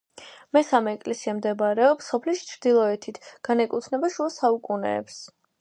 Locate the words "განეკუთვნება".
3.51-4.13